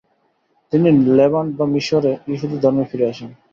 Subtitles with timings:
[0.73, 3.29] তিনি লেভান্ট বা মিশরে ইহুদি ধর্মে ফিরে আসেন।